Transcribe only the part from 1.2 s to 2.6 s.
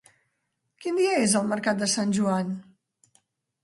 és el mercat de Sant Joan?